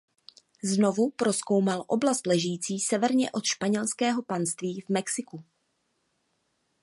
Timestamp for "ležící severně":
2.27-3.31